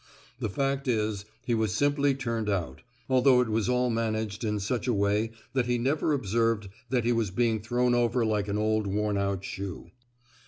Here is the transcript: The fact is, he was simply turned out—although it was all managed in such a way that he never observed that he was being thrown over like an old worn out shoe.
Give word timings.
The 0.39 0.49
fact 0.49 0.87
is, 0.87 1.25
he 1.45 1.53
was 1.53 1.75
simply 1.75 2.15
turned 2.15 2.49
out—although 2.49 3.39
it 3.39 3.49
was 3.49 3.69
all 3.69 3.91
managed 3.91 4.43
in 4.43 4.59
such 4.59 4.87
a 4.87 4.93
way 4.95 5.29
that 5.53 5.67
he 5.67 5.77
never 5.77 6.11
observed 6.11 6.69
that 6.89 7.05
he 7.05 7.11
was 7.13 7.29
being 7.29 7.59
thrown 7.59 7.93
over 7.93 8.25
like 8.25 8.47
an 8.47 8.57
old 8.57 8.87
worn 8.87 9.15
out 9.15 9.43
shoe. 9.45 9.91